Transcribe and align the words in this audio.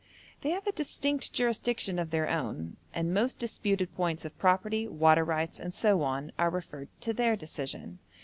They 0.41 0.49
have 0.49 0.65
a 0.65 0.71
distinct 0.71 1.31
jurisdiction 1.31 1.99
of 1.99 2.09
their 2.09 2.27
own, 2.27 2.77
and 2.91 3.13
most 3.13 3.37
disputed 3.37 3.93
points 3.93 4.25
of 4.25 4.35
property, 4.39 4.87
water 4.87 5.23
rights, 5.23 5.59
and 5.59 5.75
so 5.75 6.01
on, 6.01 6.31
are 6.39 6.49
referred 6.49 6.87
to 7.01 7.13
their 7.13 7.35
decision. 7.35 7.99